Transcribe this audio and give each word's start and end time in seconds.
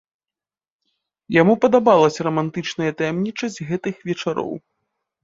Яму 1.35 1.53
падабалася 1.65 2.25
рамантычная 2.29 2.89
таямнічасць 3.03 3.59
гэтых 3.69 3.95
вечароў. 4.07 4.51